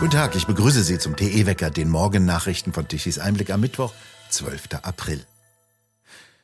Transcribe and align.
Guten 0.00 0.12
Tag, 0.12 0.36
ich 0.36 0.46
begrüße 0.46 0.84
Sie 0.84 1.00
zum 1.00 1.16
TE-Wecker, 1.16 1.70
den 1.70 1.88
Morgennachrichten 1.88 2.72
von 2.72 2.86
Tichys 2.86 3.18
Einblick 3.18 3.50
am 3.50 3.60
Mittwoch, 3.60 3.92
12. 4.28 4.74
April. 4.82 5.26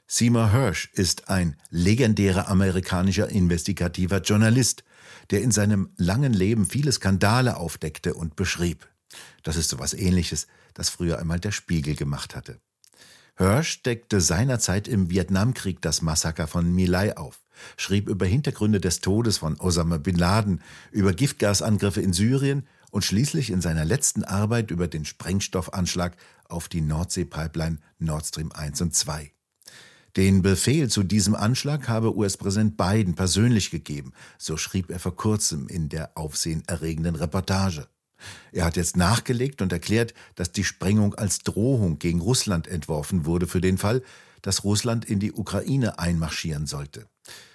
Seymour 0.09 0.51
Hirsch 0.51 0.91
ist 0.93 1.29
ein 1.29 1.57
legendärer 1.71 2.49
amerikanischer 2.49 3.29
investigativer 3.29 4.23
Journalist, 4.23 4.83
der 5.31 5.43
in 5.43 5.53
seinem 5.53 5.91
langen 5.97 6.33
Leben 6.33 6.67
viele 6.67 6.91
Skandale 6.91 7.57
aufdeckte 7.57 8.15
und 8.15 8.35
beschrieb. 8.35 8.89
Das 9.45 9.55
ist 9.55 9.71
so 9.71 9.79
was 9.79 9.95
ähnliches, 9.95 10.49
das 10.75 10.91
früher 10.91 11.21
einmal 11.21 11.39
der 11.39 11.53
Spiegel 11.53 11.95
gemacht 11.95 12.35
hatte. 12.35 12.59
Hirsch 13.37 13.83
deckte 13.85 14.21
seinerzeit 14.21 14.89
im 14.89 15.11
Vietnamkrieg 15.11 15.81
das 15.81 16.03
Massaker 16.03 16.49
von 16.49 16.75
My 16.75 16.87
Lai 16.87 17.17
auf, 17.17 17.45
schrieb 17.77 18.09
über 18.09 18.27
Hintergründe 18.27 18.81
des 18.81 19.01
Todes 19.01 19.39
von 19.39 19.61
Osama 19.61 19.99
bin 19.99 20.17
Laden, 20.17 20.61
über 20.91 21.13
Giftgasangriffe 21.13 22.01
in 22.01 22.13
Syrien 22.13 22.67
und 22.95 23.05
schließlich 23.05 23.51
in 23.51 23.61
seiner 23.61 23.85
letzten 23.85 24.23
Arbeit 24.23 24.71
über 24.71 24.87
den 24.87 25.05
Sprengstoffanschlag 25.05 26.17
auf 26.49 26.69
die 26.69 26.81
Nordsee-Pipeline 26.81 27.79
Nord 27.99 28.25
Stream 28.25 28.53
1 28.53 28.83
und 28.83 28.95
2. 28.95 29.33
Den 30.17 30.43
Befehl 30.43 30.89
zu 30.89 31.03
diesem 31.03 31.35
Anschlag 31.35 31.89
habe 31.89 32.17
US-Präsident 32.17 32.77
Biden 32.77 33.17
persönlich 33.17 33.73
gegeben, 33.73 34.13
so 34.39 34.57
schrieb 34.57 34.91
er 34.91 35.01
vor 35.01 35.17
kurzem 35.17 35.67
in 35.67 35.89
der 35.89 36.17
aufsehenerregenden 36.17 37.17
Reportage. 37.17 37.89
Er 38.53 38.65
hat 38.65 38.77
jetzt 38.77 38.97
nachgelegt 38.97 39.61
und 39.61 39.73
erklärt, 39.73 40.15
dass 40.37 40.53
die 40.53 40.63
Sprengung 40.63 41.17
als 41.17 41.41
Drohung 41.41 41.99
gegen 41.99 42.21
Russland 42.21 42.69
entworfen 42.69 43.27
wurde 43.27 43.49
für 43.49 43.61
den 43.61 43.77
Fall, 43.77 44.05
dass 44.41 44.63
Russland 44.63 45.05
in 45.05 45.19
die 45.19 45.33
Ukraine 45.33 45.99
einmarschieren 45.99 46.69
sollte. 46.69 47.09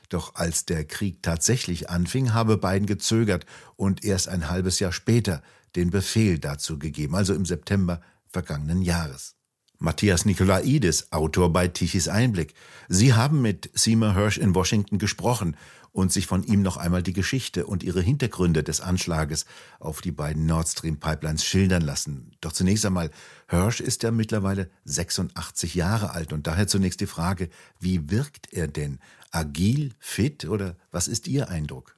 Doch 0.09 0.35
als 0.35 0.65
der 0.65 0.85
Krieg 0.85 1.21
tatsächlich 1.21 1.89
anfing, 1.89 2.33
habe 2.33 2.57
Biden 2.57 2.87
gezögert 2.87 3.45
und 3.75 4.03
erst 4.03 4.27
ein 4.27 4.49
halbes 4.49 4.79
Jahr 4.79 4.91
später 4.91 5.41
den 5.75 5.91
Befehl 5.91 6.39
dazu 6.39 6.79
gegeben, 6.79 7.15
also 7.15 7.33
im 7.33 7.45
September 7.45 8.01
vergangenen 8.27 8.81
Jahres. 8.81 9.35
Matthias 9.81 10.25
Nikolaidis, 10.25 11.11
Autor 11.11 11.53
bei 11.53 11.69
Tichys 11.69 12.09
Einblick. 12.09 12.53
Sie 12.89 13.13
haben 13.13 13.41
mit 13.41 13.69
Seymour 13.73 14.13
Hirsch 14.13 14.37
in 14.37 14.53
Washington 14.53 14.97
gesprochen 14.97 15.55
und 15.99 16.11
sich 16.11 16.27
von 16.27 16.43
ihm 16.43 16.61
noch 16.61 16.77
einmal 16.77 17.03
die 17.03 17.13
Geschichte 17.13 17.65
und 17.65 17.83
ihre 17.83 18.01
Hintergründe 18.01 18.63
des 18.63 18.81
Anschlages 18.81 19.45
auf 19.79 20.01
die 20.01 20.11
beiden 20.11 20.45
Nord 20.45 20.67
Stream 20.67 20.97
Pipelines 20.97 21.45
schildern 21.45 21.81
lassen. 21.81 22.31
Doch 22.41 22.51
zunächst 22.51 22.85
einmal, 22.85 23.11
Hirsch 23.47 23.81
ist 23.81 24.03
ja 24.03 24.11
mittlerweile 24.11 24.69
86 24.85 25.75
Jahre 25.75 26.11
alt 26.11 26.33
und 26.33 26.47
daher 26.47 26.67
zunächst 26.67 27.01
die 27.01 27.07
Frage, 27.07 27.49
wie 27.79 28.09
wirkt 28.09 28.53
er 28.53 28.67
denn? 28.67 28.99
agil, 29.31 29.91
fit 29.99 30.45
oder 30.45 30.75
was 30.91 31.07
ist 31.07 31.27
Ihr 31.27 31.49
Eindruck? 31.49 31.95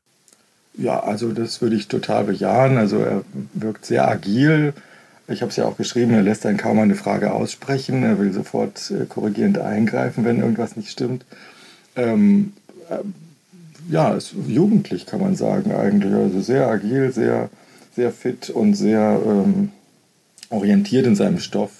Ja, 0.74 1.02
also 1.02 1.32
das 1.34 1.62
würde 1.62 1.76
ich 1.76 1.88
total 1.88 2.26
bejahen. 2.26 2.78
Also 2.78 3.00
er 3.00 3.24
wirkt 3.54 3.86
sehr 3.86 4.08
agil. 4.08 4.74
Ich 5.28 5.42
habe 5.42 5.50
es 5.50 5.56
ja 5.56 5.66
auch 5.66 5.78
geschrieben, 5.78 6.14
er 6.14 6.24
lässt 6.24 6.46
dann 6.46 6.58
kaum 6.58 6.80
eine 6.80 6.96
Frage 6.96 7.34
aussprechen. 7.34 8.04
Er 8.04 8.20
will 8.20 8.34
sofort 8.34 8.92
äh, 8.92 9.06
korrigierend 9.06 9.60
eingreifen, 9.60 10.26
wenn 10.26 10.40
irgendwas 10.40 10.76
nicht 10.76 10.90
stimmt. 10.90 11.26
Ähm, 11.96 12.54
äh, 12.90 13.00
ja, 13.90 14.14
ist 14.14 14.34
jugendlich 14.48 15.06
kann 15.06 15.22
man 15.22 15.36
sagen 15.36 15.72
eigentlich. 15.72 16.14
Also 16.14 16.42
sehr 16.42 16.68
agil, 16.68 17.12
sehr, 17.12 17.50
sehr 17.96 18.12
fit 18.12 18.50
und 18.50 18.74
sehr 18.76 19.20
ähm, 19.26 19.70
orientiert 20.50 21.06
in 21.06 21.16
seinem 21.16 21.40
Stoff. 21.40 21.72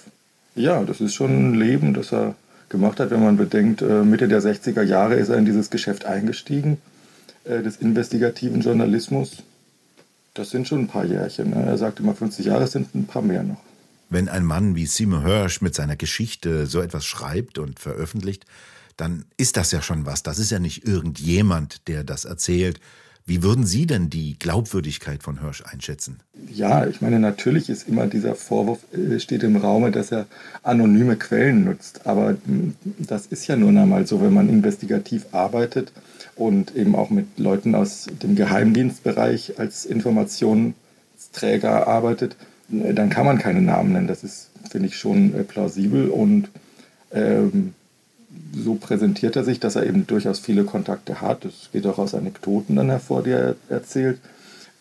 Ja, 0.54 0.82
das 0.82 1.00
ist 1.00 1.14
schon 1.14 1.52
ein 1.52 1.54
Leben, 1.54 1.94
das 1.94 2.12
er 2.12 2.34
gemacht 2.68 3.00
hat, 3.00 3.10
wenn 3.10 3.22
man 3.22 3.36
bedenkt, 3.36 3.82
äh, 3.82 4.02
Mitte 4.02 4.28
der 4.28 4.42
60er 4.42 4.82
Jahre 4.82 5.14
ist 5.14 5.28
er 5.28 5.36
in 5.36 5.44
dieses 5.44 5.70
Geschäft 5.70 6.04
eingestiegen, 6.04 6.78
äh, 7.44 7.62
des 7.62 7.76
investigativen 7.76 8.60
Journalismus. 8.60 9.42
Das 10.34 10.50
sind 10.50 10.66
schon 10.66 10.80
ein 10.80 10.88
paar 10.88 11.04
Jährchen. 11.04 11.50
Ne? 11.50 11.64
Er 11.66 11.78
sagt 11.78 12.00
immer, 12.00 12.14
50 12.14 12.46
Jahre 12.46 12.66
sind 12.66 12.94
ein 12.94 13.06
paar 13.06 13.22
mehr 13.22 13.42
noch. 13.42 13.60
Wenn 14.08 14.28
ein 14.28 14.44
Mann 14.44 14.74
wie 14.74 14.86
Simon 14.86 15.24
Hirsch 15.24 15.60
mit 15.60 15.74
seiner 15.74 15.96
Geschichte 15.96 16.66
so 16.66 16.80
etwas 16.80 17.04
schreibt 17.04 17.58
und 17.58 17.78
veröffentlicht, 17.78 18.44
dann 19.02 19.24
ist 19.36 19.56
das 19.56 19.72
ja 19.72 19.82
schon 19.82 20.06
was. 20.06 20.22
Das 20.22 20.38
ist 20.38 20.52
ja 20.52 20.60
nicht 20.60 20.86
irgendjemand, 20.86 21.88
der 21.88 22.04
das 22.04 22.24
erzählt, 22.24 22.78
wie 23.26 23.42
würden 23.42 23.66
Sie 23.66 23.86
denn 23.86 24.10
die 24.10 24.38
Glaubwürdigkeit 24.38 25.24
von 25.24 25.40
Hirsch 25.40 25.64
einschätzen? 25.66 26.20
Ja, 26.48 26.86
ich 26.86 27.00
meine, 27.00 27.18
natürlich 27.18 27.68
ist 27.68 27.88
immer 27.88 28.06
dieser 28.06 28.36
Vorwurf, 28.36 28.78
äh, 28.92 29.18
steht 29.18 29.42
im 29.42 29.56
Raume, 29.56 29.90
dass 29.90 30.12
er 30.12 30.26
anonyme 30.62 31.16
Quellen 31.16 31.64
nutzt. 31.64 32.06
Aber 32.06 32.36
hm, 32.46 32.76
das 32.98 33.26
ist 33.26 33.48
ja 33.48 33.56
nun 33.56 33.76
einmal 33.76 34.06
so, 34.06 34.22
wenn 34.22 34.32
man 34.32 34.48
investigativ 34.48 35.26
arbeitet 35.32 35.92
und 36.36 36.76
eben 36.76 36.94
auch 36.94 37.10
mit 37.10 37.40
Leuten 37.40 37.74
aus 37.74 38.06
dem 38.22 38.36
Geheimdienstbereich 38.36 39.58
als 39.58 39.84
Informationsträger 39.84 41.88
arbeitet, 41.88 42.36
äh, 42.70 42.94
dann 42.94 43.10
kann 43.10 43.26
man 43.26 43.38
keine 43.38 43.62
Namen 43.62 43.94
nennen. 43.94 44.06
Das 44.06 44.22
ist, 44.22 44.50
finde 44.70 44.86
ich, 44.86 44.96
schon 44.96 45.34
äh, 45.34 45.42
plausibel 45.42 46.08
und 46.08 46.50
ähm, 47.12 47.74
so 48.54 48.74
präsentiert 48.74 49.36
er 49.36 49.44
sich, 49.44 49.60
dass 49.60 49.76
er 49.76 49.86
eben 49.86 50.06
durchaus 50.06 50.38
viele 50.38 50.64
Kontakte 50.64 51.20
hat. 51.20 51.44
Das 51.44 51.70
geht 51.72 51.86
auch 51.86 51.98
aus 51.98 52.14
Anekdoten 52.14 52.76
dann 52.76 52.90
hervor, 52.90 53.22
die 53.22 53.30
er 53.30 53.56
erzählt. 53.68 54.18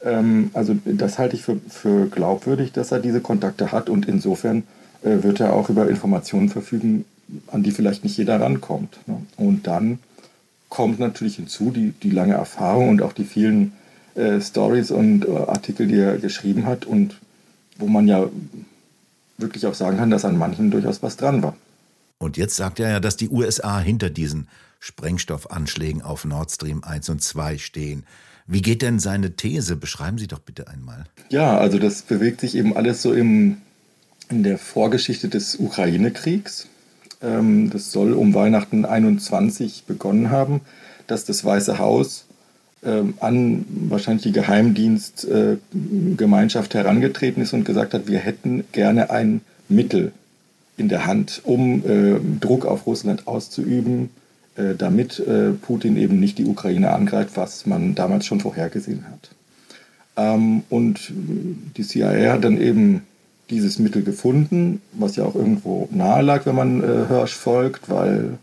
Ähm, 0.04 0.52
also 0.54 0.76
das 0.86 1.20
halte 1.20 1.36
ich 1.36 1.44
für, 1.44 1.60
für, 1.70 2.08
glaubwürdig, 2.08 2.72
dass 2.72 2.92
er 2.92 3.00
diese 3.00 3.22
Kontakte 3.22 3.72
hat 3.72 3.90
und 3.90 4.08
insofern 4.08 4.64
äh, 5.04 5.24
wird 5.24 5.40
er 5.40 5.54
auch 5.54 5.70
über 5.70 5.90
Informationen 5.90 6.50
verfügen, 6.50 7.06
an 7.48 7.64
die 7.64 7.72
vielleicht 7.72 8.04
nicht 8.04 8.18
jeder 8.18 8.42
rankommt. 8.42 9.00
Ne? 9.08 9.18
Und 9.38 9.68
dann 9.68 10.00
kommt 10.70 11.00
natürlich 11.00 11.36
hinzu 11.36 11.72
die, 11.72 11.94
die 12.04 12.12
lange 12.12 12.34
Erfahrung 12.34 12.90
und 12.90 13.02
auch 13.02 13.14
die 13.14 13.24
vielen 13.24 13.74
äh, 14.16 14.42
Stories 14.42 14.92
und 14.92 15.26
äh, 15.26 15.32
Artikel, 15.32 15.88
die 15.88 16.00
er 16.00 16.18
geschrieben 16.18 16.66
hat 16.66 16.86
und 16.86 17.16
wo 17.78 17.88
man 17.88 18.08
ja 18.08 18.28
wirklich 19.38 19.66
auch 19.66 19.74
sagen 19.74 19.98
kann, 19.98 20.12
dass 20.12 20.26
an 20.26 20.38
manchen 20.38 20.72
durchaus 20.72 21.02
was 21.02 21.18
dran 21.18 21.42
war. 21.42 21.56
Und 22.22 22.38
jetzt 22.38 22.56
sagt 22.56 22.80
er 22.80 22.90
ja, 22.90 23.00
dass 23.00 23.18
die 23.18 23.30
USA 23.30 23.80
hinter 23.80 24.12
diesen 24.12 24.48
Sprengstoffanschlägen 24.80 26.04
auf 26.04 26.24
Nord 26.24 26.52
Stream 26.52 26.84
1 26.84 27.10
und 27.10 27.24
2 27.24 27.58
stehen. 27.58 28.04
Wie 28.46 28.62
geht 28.62 28.84
denn 28.84 29.00
seine 29.00 29.36
These? 29.36 29.76
Beschreiben 29.76 30.20
Sie 30.20 30.28
doch 30.28 30.38
bitte 30.38 30.68
einmal. 30.68 31.06
Ja, 31.30 31.58
also 31.58 31.80
das 31.80 32.04
bewegt 32.04 32.42
sich 32.42 32.54
eben 32.56 32.78
alles 32.78 33.02
so 33.02 33.12
im, 33.14 33.58
in 34.30 34.44
der 34.44 34.60
Vorgeschichte 34.60 35.30
des 35.30 35.56
Ukraine-Kriegs. 35.56 36.68
Ähm, 37.24 37.72
das 37.72 37.92
soll 37.92 38.14
um 38.14 38.36
Weihnachten 38.36 38.86
21 38.86 39.86
begonnen 39.88 40.30
haben, 40.30 40.62
dass 41.08 41.26
das 41.26 41.44
Weiße 41.44 41.80
Haus 41.80 42.26
ähm, 42.84 43.16
an 43.20 43.66
wahrscheinlich 43.90 44.22
die 44.24 44.32
Geheimdienstgemeinschaft 44.32 46.76
äh, 46.76 46.78
herangetreten 46.78 47.42
ist 47.42 47.54
und 47.54 47.64
gesagt 47.64 47.96
hat, 47.96 48.08
wir 48.08 48.20
hätten 48.20 48.64
gerne 48.72 49.10
ein 49.10 49.42
Mittel 49.70 50.12
in 50.78 50.90
der 50.90 51.06
Hand, 51.06 51.42
um 51.44 51.84
äh, 51.86 52.20
Druck 52.40 52.66
auf 52.66 52.88
Russland 52.88 53.28
auszuüben, 53.28 54.10
äh, 54.56 54.76
damit 54.78 55.20
äh, 55.20 55.52
Putin 55.52 55.98
eben 55.98 56.20
nicht 56.20 56.38
die 56.38 56.46
Ukraine 56.46 56.92
angreift, 56.92 57.32
was 57.36 57.66
man 57.66 57.96
damals 57.96 58.26
schon 58.26 58.40
vorhergesehen 58.40 59.06
hat. 59.10 59.32
Ähm, 60.18 60.64
und 60.70 61.12
die 61.78 61.84
CIA 61.84 62.34
hat 62.34 62.44
dann 62.44 62.60
eben 62.60 63.02
dieses 63.50 63.80
Mittel 63.80 64.04
gefunden, 64.04 64.82
was 64.94 65.16
ja 65.16 65.26
auch 65.26 65.36
irgendwo 65.36 65.88
nahe 65.92 66.22
lag, 66.22 66.46
wenn 66.46 66.56
man 66.56 66.82
äh, 66.82 67.08
Hirsch 67.08 67.34
folgt, 67.34 67.90
weil 67.90 68.38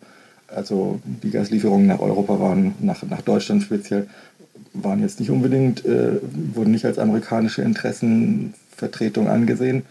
also 0.48 1.00
die 1.04 1.30
Gaslieferungen 1.30 1.86
nach 1.86 2.00
Europa 2.00 2.40
waren, 2.40 2.74
nach, 2.80 3.02
nach 3.02 3.22
Deutschland 3.22 3.62
speziell, 3.62 4.06
waren 4.72 5.00
jetzt 5.00 5.20
nicht 5.20 5.30
unbedingt, 5.30 5.84
äh, 5.84 6.20
wurden 6.54 6.70
nicht 6.70 6.84
als 6.84 6.98
amerikanische 6.98 7.62
Interessenvertretung 7.62 9.28
angesehen. 9.28 9.82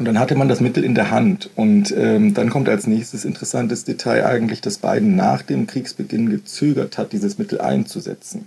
Und 0.00 0.06
dann 0.06 0.18
hatte 0.18 0.34
man 0.34 0.48
das 0.48 0.60
Mittel 0.60 0.82
in 0.82 0.94
der 0.94 1.10
Hand. 1.10 1.50
Und 1.56 1.94
ähm, 1.94 2.32
dann 2.32 2.48
kommt 2.48 2.70
als 2.70 2.86
nächstes 2.86 3.26
interessantes 3.26 3.84
Detail 3.84 4.24
eigentlich, 4.24 4.62
dass 4.62 4.78
Biden 4.78 5.14
nach 5.14 5.42
dem 5.42 5.66
Kriegsbeginn 5.66 6.30
gezögert 6.30 6.96
hat, 6.96 7.12
dieses 7.12 7.36
Mittel 7.36 7.60
einzusetzen. 7.60 8.46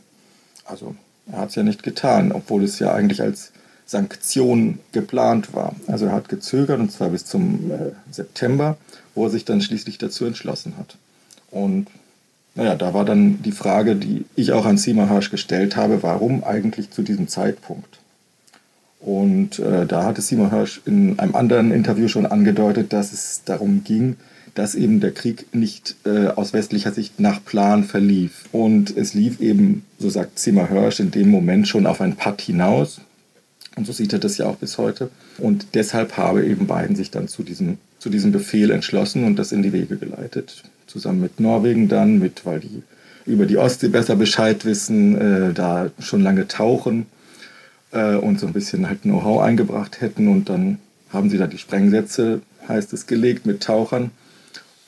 Also 0.66 0.96
er 1.32 1.38
hat 1.38 1.50
es 1.50 1.56
ja 1.56 1.62
nicht 1.62 1.84
getan, 1.84 2.32
obwohl 2.32 2.64
es 2.64 2.80
ja 2.80 2.92
eigentlich 2.92 3.22
als 3.22 3.52
Sanktion 3.86 4.80
geplant 4.94 5.54
war. 5.54 5.76
Also 5.86 6.08
er 6.08 6.14
hat 6.14 6.28
gezögert 6.28 6.80
und 6.80 6.92
zwar 6.92 7.10
bis 7.10 7.26
zum 7.26 7.70
äh, 7.70 7.92
September, 8.10 8.76
wo 9.14 9.26
er 9.26 9.30
sich 9.30 9.46
dann 9.46 9.62
schließlich 9.62 10.00
dazu 10.00 10.26
entschlossen 10.26 10.74
hat. 10.80 10.98
Und 11.52 11.86
naja, 12.56 12.74
da 12.74 12.96
war 12.96 13.06
dann 13.06 13.44
die 13.44 13.52
Frage, 13.52 13.96
die 13.96 14.26
ich 14.36 14.54
auch 14.54 14.66
an 14.66 14.80
Sima 14.80 15.08
Harsch 15.08 15.30
gestellt 15.30 15.76
habe, 15.76 16.02
warum 16.02 16.44
eigentlich 16.44 16.90
zu 16.90 17.04
diesem 17.04 17.28
Zeitpunkt? 17.28 18.00
Und 19.04 19.60
äh, 19.60 19.86
da 19.86 20.06
hatte 20.06 20.22
Simon 20.22 20.50
Hirsch 20.50 20.82
in 20.86 21.20
einem 21.20 21.36
anderen 21.36 21.74
Interview 21.74 22.08
schon 22.08 22.26
angedeutet, 22.26 22.94
dass 22.94 23.12
es 23.12 23.42
darum 23.44 23.84
ging, 23.84 24.16
dass 24.56 24.76
eben 24.76 25.02
der 25.02 25.12
Krieg 25.12 25.54
nicht 25.54 25.98
äh, 26.06 26.28
aus 26.28 26.54
westlicher 26.54 26.94
Sicht 26.94 27.20
nach 27.20 27.44
Plan 27.44 27.84
verlief. 27.84 28.46
Und 28.54 28.96
es 28.96 29.14
lief 29.14 29.42
eben, 29.42 29.84
so 30.00 30.10
sagt 30.10 30.40
Simon 30.40 30.70
Hirsch, 30.70 31.02
in 31.02 31.12
dem 31.12 31.30
Moment 31.30 31.68
schon 31.68 31.86
auf 31.86 32.00
ein 32.00 32.16
Patt 32.16 32.40
hinaus. 32.40 33.02
Und 33.76 33.86
so 33.86 33.92
sieht 33.92 34.14
er 34.14 34.20
das 34.20 34.38
ja 34.38 34.46
auch 34.46 34.56
bis 34.56 34.78
heute. 34.78 35.10
Und 35.38 35.68
deshalb 35.74 36.16
habe 36.16 36.46
eben 36.46 36.66
Biden 36.66 36.96
sich 36.96 37.12
dann 37.12 37.28
zu 37.28 37.44
diesem, 37.44 37.80
zu 38.00 38.10
diesem 38.10 38.32
Befehl 38.32 38.72
entschlossen 38.72 39.26
und 39.26 39.38
das 39.38 39.52
in 39.52 39.64
die 39.64 39.74
Wege 39.74 39.98
geleitet. 39.98 40.64
Zusammen 40.88 41.20
mit 41.20 41.42
Norwegen 41.42 41.90
dann, 41.90 42.20
mit, 42.20 42.46
weil 42.46 42.62
die 42.62 42.84
über 43.26 43.48
die 43.48 43.58
Ostsee 43.58 43.90
besser 43.90 44.16
Bescheid 44.16 44.64
wissen, 44.64 45.18
äh, 45.18 45.54
da 45.54 45.90
schon 46.00 46.22
lange 46.22 46.48
tauchen 46.48 47.08
äh, 47.94 48.16
und 48.16 48.40
so 48.40 48.48
ein 48.48 48.54
bisschen 48.54 48.88
halt 48.88 49.04
Know-how 49.04 49.42
eingebracht 49.42 50.02
hätten. 50.02 50.28
Und 50.28 50.50
dann 50.50 50.80
haben 51.10 51.30
sie 51.30 51.38
da 51.38 51.48
die 51.48 51.58
Sprengsätze, 51.58 52.42
heißt 52.68 52.94
es, 52.94 53.08
gelegt 53.08 53.46
mit 53.46 53.64
Tauchern 53.64 54.12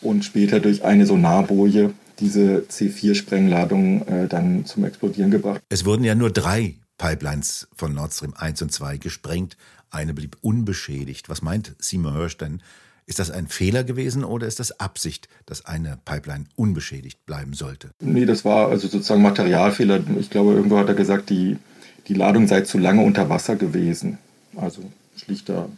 und 0.01 0.25
später 0.25 0.59
durch 0.59 0.83
eine 0.83 1.05
Sonarboje 1.05 1.93
diese 2.19 2.65
C4-Sprengladung 2.69 4.07
äh, 4.07 4.27
dann 4.27 4.65
zum 4.65 4.85
Explodieren 4.85 5.31
gebracht. 5.31 5.61
Es 5.69 5.85
wurden 5.85 6.03
ja 6.03 6.15
nur 6.15 6.31
drei 6.31 6.75
Pipelines 6.97 7.67
von 7.75 7.93
Nord 7.93 8.13
Stream 8.13 8.33
1 8.37 8.61
und 8.61 8.71
2 8.71 8.97
gesprengt. 8.97 9.57
Eine 9.91 10.13
blieb 10.13 10.37
unbeschädigt. 10.41 11.29
Was 11.29 11.41
meint 11.41 11.75
Seymour 11.79 12.13
Hirsch 12.13 12.37
denn? 12.37 12.61
Ist 13.07 13.19
das 13.19 13.29
ein 13.29 13.47
Fehler 13.47 13.83
gewesen 13.83 14.23
oder 14.23 14.47
ist 14.47 14.59
das 14.59 14.79
Absicht, 14.79 15.29
dass 15.45 15.65
eine 15.65 15.99
Pipeline 16.05 16.45
unbeschädigt 16.55 17.25
bleiben 17.25 17.53
sollte? 17.53 17.91
Nee, 17.99 18.25
das 18.25 18.45
war 18.45 18.69
also 18.69 18.87
sozusagen 18.87 19.21
Materialfehler. 19.21 19.99
Ich 20.19 20.31
glaube, 20.31 20.53
irgendwo 20.53 20.79
hat 20.79 20.87
er 20.87 20.95
gesagt, 20.95 21.29
die, 21.29 21.57
die 22.07 22.13
Ladung 22.13 22.47
sei 22.47 22.61
zu 22.61 22.77
lange 22.77 23.01
unter 23.01 23.29
Wasser 23.29 23.55
gewesen. 23.55 24.17
Also 24.55 24.81
schlichter, 25.17 25.69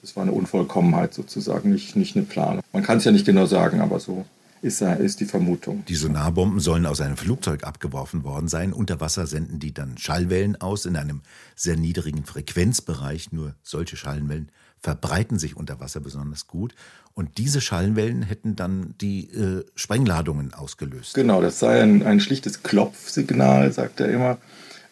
das 0.00 0.16
war 0.16 0.22
eine 0.22 0.32
Unvollkommenheit 0.32 1.14
sozusagen, 1.14 1.70
nicht, 1.70 1.96
nicht 1.96 2.16
eine 2.16 2.24
Planung. 2.24 2.62
Man 2.72 2.82
kann 2.82 2.98
es 2.98 3.04
ja 3.04 3.12
nicht 3.12 3.26
genau 3.26 3.46
sagen, 3.46 3.80
aber 3.80 4.00
so 4.00 4.24
ist, 4.62 4.82
ist 4.82 5.20
die 5.20 5.24
Vermutung. 5.24 5.84
Die 5.86 5.94
Sonarbomben 5.94 6.60
sollen 6.60 6.86
aus 6.86 7.00
einem 7.00 7.16
Flugzeug 7.16 7.64
abgeworfen 7.64 8.24
worden 8.24 8.48
sein. 8.48 8.72
Unter 8.72 9.00
Wasser 9.00 9.26
senden 9.26 9.58
die 9.58 9.72
dann 9.72 9.96
Schallwellen 9.98 10.60
aus 10.60 10.86
in 10.86 10.96
einem 10.96 11.22
sehr 11.56 11.76
niedrigen 11.76 12.24
Frequenzbereich. 12.24 13.32
Nur 13.32 13.54
solche 13.62 13.96
Schallwellen 13.96 14.50
verbreiten 14.78 15.38
sich 15.38 15.56
unter 15.56 15.80
Wasser 15.80 16.00
besonders 16.00 16.46
gut. 16.46 16.74
Und 17.14 17.38
diese 17.38 17.60
Schallwellen 17.60 18.22
hätten 18.22 18.56
dann 18.56 18.94
die 19.00 19.30
äh, 19.30 19.64
Sprengladungen 19.74 20.54
ausgelöst. 20.54 21.14
Genau, 21.14 21.42
das 21.42 21.58
sei 21.58 21.82
ein, 21.82 22.02
ein 22.02 22.20
schlichtes 22.20 22.62
Klopfsignal, 22.62 23.72
sagt 23.72 24.00
er 24.00 24.08
immer. 24.08 24.38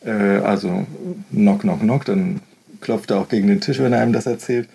Äh, 0.05 0.11
also 0.11 0.87
knock, 1.31 1.61
knock, 1.61 1.81
knock, 1.81 2.05
dann 2.05 2.41
klopft 2.81 3.11
er 3.11 3.19
auch 3.19 3.29
gegen 3.29 3.49
den 3.49 3.61
Tisch, 3.61 3.79
wenn 3.79 3.93
er 3.93 4.01
einem 4.01 4.13
das 4.13 4.27
erzählt. 4.27 4.69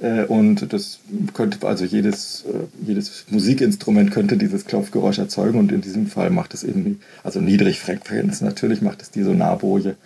Äh, 0.00 0.24
und 0.24 0.72
das 0.72 1.00
könnte, 1.34 1.66
also 1.66 1.84
jedes, 1.84 2.44
äh, 2.46 2.86
jedes 2.86 3.26
Musikinstrument 3.30 4.10
könnte 4.10 4.36
dieses 4.36 4.66
Klopfgeräusch 4.66 5.18
erzeugen 5.18 5.58
und 5.58 5.72
in 5.72 5.80
diesem 5.80 6.06
Fall 6.06 6.30
macht 6.30 6.54
es 6.54 6.64
eben, 6.64 7.00
also 7.22 7.40
Niedrigfrequenz 7.40 8.40
natürlich 8.40 8.82
macht 8.82 9.02
es 9.02 9.10
die 9.10 9.22
Sonarboje, 9.22 9.96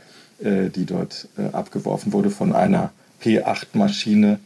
äh, 0.43 0.69
die 0.69 0.85
dort 0.85 1.29
abgeworfen 1.53 2.12
wurde 2.12 2.31
von 2.31 2.53
einer 2.53 2.93
P8-Maschine, 3.23 4.38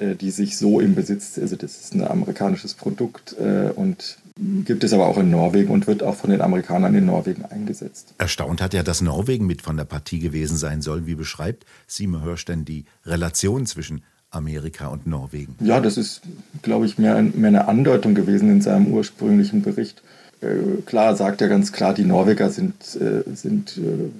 die 0.00 0.30
sich 0.30 0.56
so 0.56 0.80
im 0.80 0.94
Besitz, 0.94 1.38
also 1.38 1.56
das 1.56 1.80
ist 1.80 1.94
ein 1.94 2.02
amerikanisches 2.02 2.74
Produkt 2.74 3.34
und 3.76 4.18
gibt 4.64 4.82
es 4.82 4.92
aber 4.92 5.06
auch 5.06 5.18
in 5.18 5.30
Norwegen 5.30 5.70
und 5.70 5.86
wird 5.86 6.02
auch 6.02 6.16
von 6.16 6.30
den 6.30 6.40
Amerikanern 6.40 6.94
in 6.94 7.06
Norwegen 7.06 7.44
eingesetzt. 7.44 8.14
Erstaunt 8.18 8.60
hat 8.60 8.74
ja, 8.74 8.82
dass 8.82 9.00
Norwegen 9.00 9.46
mit 9.46 9.62
von 9.62 9.76
der 9.76 9.84
Partie 9.84 10.18
gewesen 10.18 10.56
sein 10.56 10.82
soll. 10.82 11.06
Wie 11.06 11.14
beschreibt 11.14 11.64
Seymour 11.86 12.22
Hirsch 12.22 12.44
denn 12.44 12.64
die 12.64 12.84
Relation 13.06 13.66
zwischen 13.66 14.02
Amerika 14.30 14.88
und 14.88 15.06
Norwegen? 15.06 15.54
Ja, 15.60 15.80
das 15.80 15.96
ist, 15.96 16.22
glaube 16.62 16.86
ich, 16.86 16.98
mehr, 16.98 17.22
mehr 17.22 17.48
eine 17.48 17.68
Andeutung 17.68 18.14
gewesen 18.14 18.50
in 18.50 18.60
seinem 18.60 18.88
ursprünglichen 18.88 19.62
Bericht. 19.62 20.02
Äh, 20.40 20.82
klar 20.84 21.14
sagt 21.16 21.40
er 21.40 21.48
ganz 21.48 21.72
klar, 21.72 21.94
die 21.94 22.04
Norweger 22.04 22.50
sind, 22.50 22.74
äh, 22.96 23.22
sind 23.34 23.78
äh, 23.78 24.10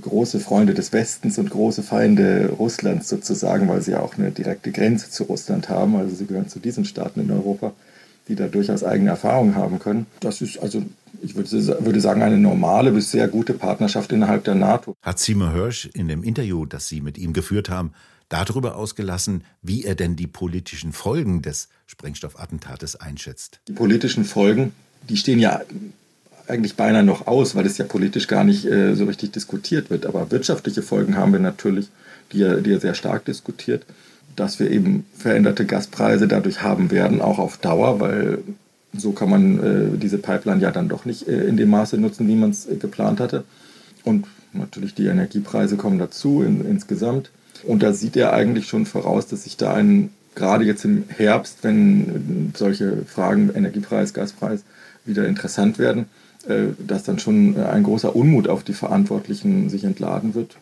große 0.00 0.40
Freunde 0.40 0.74
des 0.74 0.92
Westens 0.92 1.38
und 1.38 1.50
große 1.50 1.82
Feinde 1.82 2.50
Russlands 2.58 3.08
sozusagen, 3.08 3.68
weil 3.68 3.82
sie 3.82 3.92
ja 3.92 4.00
auch 4.00 4.16
eine 4.16 4.30
direkte 4.30 4.72
Grenze 4.72 5.10
zu 5.10 5.24
Russland 5.24 5.68
haben. 5.68 5.96
Also 5.96 6.14
sie 6.14 6.26
gehören 6.26 6.48
zu 6.48 6.58
diesen 6.58 6.84
Staaten 6.84 7.20
in 7.20 7.30
Europa, 7.30 7.72
die 8.28 8.34
da 8.34 8.48
durchaus 8.48 8.82
eigene 8.82 9.10
Erfahrungen 9.10 9.54
haben 9.54 9.78
können. 9.78 10.06
Das 10.20 10.40
ist 10.40 10.58
also, 10.58 10.82
ich 11.22 11.34
würde, 11.34 12.00
sagen, 12.00 12.22
eine 12.22 12.38
normale 12.38 12.92
bis 12.92 13.10
sehr 13.10 13.28
gute 13.28 13.54
Partnerschaft 13.54 14.12
innerhalb 14.12 14.44
der 14.44 14.54
NATO. 14.54 14.94
Hat 15.02 15.18
Seymour 15.18 15.52
Hirsch 15.52 15.86
in 15.94 16.08
dem 16.08 16.22
Interview, 16.22 16.66
das 16.66 16.88
Sie 16.88 17.00
mit 17.00 17.18
ihm 17.18 17.32
geführt 17.32 17.68
haben, 17.68 17.92
darüber 18.28 18.76
ausgelassen, 18.76 19.44
wie 19.62 19.84
er 19.84 19.94
denn 19.94 20.16
die 20.16 20.26
politischen 20.26 20.92
Folgen 20.92 21.42
des 21.42 21.68
Sprengstoffattentates 21.86 22.96
einschätzt. 22.96 23.60
Die 23.68 23.72
politischen 23.72 24.24
Folgen, 24.24 24.72
die 25.08 25.16
stehen 25.16 25.38
ja 25.38 25.60
eigentlich 26.46 26.76
beinahe 26.76 27.02
noch 27.02 27.26
aus, 27.26 27.54
weil 27.54 27.66
es 27.66 27.78
ja 27.78 27.84
politisch 27.84 28.26
gar 28.26 28.44
nicht 28.44 28.66
äh, 28.66 28.94
so 28.94 29.04
richtig 29.04 29.32
diskutiert 29.32 29.90
wird. 29.90 30.06
Aber 30.06 30.30
wirtschaftliche 30.30 30.82
Folgen 30.82 31.16
haben 31.16 31.32
wir 31.32 31.40
natürlich, 31.40 31.88
die 32.32 32.42
er, 32.42 32.60
die 32.60 32.72
er 32.72 32.80
sehr 32.80 32.94
stark 32.94 33.24
diskutiert, 33.24 33.84
dass 34.36 34.58
wir 34.58 34.70
eben 34.70 35.06
veränderte 35.16 35.64
Gaspreise 35.64 36.28
dadurch 36.28 36.62
haben 36.62 36.90
werden, 36.90 37.20
auch 37.22 37.38
auf 37.38 37.58
Dauer, 37.58 38.00
weil 38.00 38.38
so 38.96 39.12
kann 39.12 39.30
man 39.30 39.58
äh, 39.94 39.98
diese 39.98 40.18
Pipeline 40.18 40.60
ja 40.60 40.70
dann 40.70 40.88
doch 40.88 41.04
nicht 41.04 41.26
äh, 41.28 41.46
in 41.46 41.56
dem 41.56 41.70
Maße 41.70 41.98
nutzen, 41.98 42.28
wie 42.28 42.36
man 42.36 42.50
es 42.50 42.66
äh, 42.66 42.76
geplant 42.76 43.20
hatte. 43.20 43.44
Und 44.04 44.26
natürlich 44.52 44.94
die 44.94 45.06
Energiepreise 45.06 45.76
kommen 45.76 45.98
dazu 45.98 46.42
in, 46.42 46.64
insgesamt. 46.64 47.30
Und 47.64 47.82
da 47.82 47.92
sieht 47.92 48.16
er 48.16 48.32
eigentlich 48.32 48.68
schon 48.68 48.86
voraus, 48.86 49.26
dass 49.26 49.44
sich 49.44 49.56
da 49.56 49.72
ein, 49.72 50.10
gerade 50.34 50.64
jetzt 50.64 50.84
im 50.84 51.04
Herbst, 51.08 51.58
wenn 51.62 52.52
solche 52.56 52.98
Fragen 53.06 53.50
Energiepreis, 53.54 54.12
Gaspreis 54.12 54.62
wieder 55.04 55.26
interessant 55.26 55.78
werden, 55.78 56.02
äh, 56.02 56.23
dass 56.86 57.04
dann 57.04 57.18
schon 57.18 57.56
ein 57.56 57.82
großer 57.82 58.14
Unmut 58.14 58.48
auf 58.48 58.62
die 58.62 58.74
Verantwortlichen 58.74 59.68
sich 59.70 59.84
entladen 59.84 60.34
wird. 60.34 60.56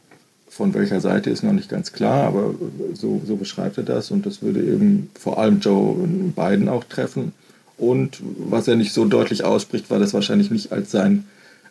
Von 0.49 0.75
welcher 0.75 1.01
Seite 1.01 1.31
ist 1.31 1.43
noch 1.43 1.53
nicht 1.53 1.69
ganz 1.69 1.93
klar, 1.93 2.25
aber 2.25 2.55
so, 2.93 3.23
so 3.27 3.37
beschreibt 3.37 3.79
er 3.79 3.85
das 3.85 4.11
und 4.11 4.27
das 4.27 4.43
würde 4.43 4.63
eben 4.63 5.11
vor 5.19 5.39
allem 5.39 5.61
Joe 5.61 5.97
Biden 6.37 6.69
auch 6.69 6.85
treffen. 6.85 7.33
Und 7.79 8.21
was 8.37 8.69
er 8.69 8.77
nicht 8.77 8.93
so 8.93 9.07
deutlich 9.07 9.45
ausspricht, 9.45 9.91
weil 9.91 9.99
das 9.99 10.15
wahrscheinlich 10.15 10.51
nicht 10.51 10.71
als 10.71 10.91
sein, 10.91 11.25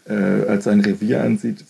äh, 0.10 0.14
als 0.14 0.64
sein 0.64 0.82
Revier 0.82 1.24
ansieht, 1.24 1.64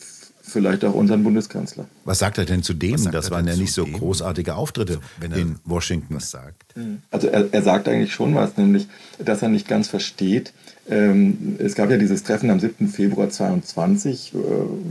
vielleicht 0.51 0.86
auch 0.86 0.94
unseren 0.94 1.24
Bundeskanzler. 1.24 1.86
Was 2.06 2.19
sagt 2.19 2.38
er 2.38 2.45
denn 2.45 2.63
zu 2.63 2.74
dem? 2.74 3.12
Das 3.12 3.31
waren 3.31 3.48
ja 3.48 3.56
nicht 3.56 3.74
so 3.74 3.86
großartige 3.86 4.56
Auftritte, 4.56 5.00
wenn 5.19 5.31
er 5.31 5.38
in 5.38 5.59
Washington 5.65 6.15
was 6.15 6.31
sagt. 6.31 6.75
Mhm. 6.75 7.01
Also 7.12 7.27
er, 7.27 7.53
er, 7.53 7.62
sagt 7.62 7.88
eigentlich 7.88 8.13
schon 8.13 8.36
was, 8.36 8.57
nämlich, 8.57 8.88
dass 9.19 9.42
er 9.42 9.50
nicht 9.50 9.68
ganz 9.68 9.88
versteht. 9.88 10.53
Ähm, 10.89 11.56
es 11.59 11.75
gab 11.75 11.89
ja 11.89 11.98
dieses 11.98 12.24
Treffen 12.24 12.50
am 12.50 12.59
7. 12.59 12.88
Februar 12.88 13.30
2022, 13.30 14.33
äh, 14.33 14.38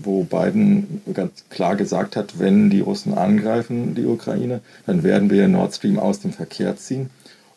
wo 0.02 0.24
Biden 0.24 1.02
ganz 1.12 1.44
klar 1.50 1.76
gesagt 1.76 2.16
hat, 2.16 2.38
wenn 2.38 2.70
die 2.70 2.80
Russen 2.80 3.14
angreifen, 3.14 3.94
die 3.94 4.06
Ukraine, 4.06 4.60
dann 4.86 5.02
werden 5.02 5.30
wir 5.30 5.48
Nord 5.48 5.74
Stream 5.74 5.98
aus 5.98 6.20
dem 6.20 6.32
Verkehr 6.32 6.76
ziehen. 6.76 7.10